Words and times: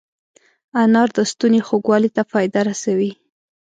انار 0.81 1.09
د 1.17 1.19
ستوني 1.31 1.61
خوږوالي 1.67 2.09
ته 2.15 2.21
فایده 2.31 2.61
رسوي. 2.69 3.11